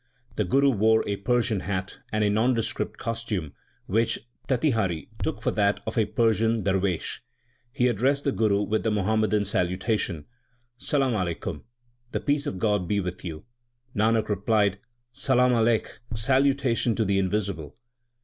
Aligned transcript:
The 0.35 0.43
Guru 0.45 0.71
wore 0.71 1.07
a 1.07 1.17
Persian 1.17 1.59
hat 1.59 1.99
and 2.11 2.23
a 2.23 2.29
nondescript 2.31 2.97
costume, 2.97 3.53
which 3.85 4.17
Tatihari 4.47 5.09
took 5.21 5.43
for 5.43 5.51
that 5.51 5.79
of 5.85 5.95
a 5.95 6.07
Persian 6.07 6.63
darwesh. 6.63 7.19
He 7.71 7.87
addressed 7.87 8.23
the 8.23 8.31
Guru 8.31 8.63
with 8.63 8.81
the 8.81 8.89
Muhammadan 8.89 9.45
salutation, 9.45 10.25
Salam 10.75 11.13
Alaikum 11.13 11.65
(the 12.13 12.19
peace 12.19 12.47
of 12.47 12.57
God 12.57 12.87
be 12.87 12.99
with 12.99 13.23
you). 13.23 13.45
Nanak 13.95 14.27
replied, 14.27 14.79
Salam 15.13 15.51
Alekh 15.51 15.99
(salutation 16.15 16.95
to 16.95 17.05
the 17.05 17.19
Invisible). 17.19 17.75